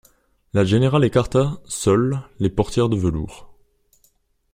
La 0.53 0.65
générale 0.65 1.05
écarta, 1.05 1.61
seule, 1.65 2.21
les 2.39 2.49
portières 2.49 2.89
de 2.89 2.95
velours. 2.97 3.51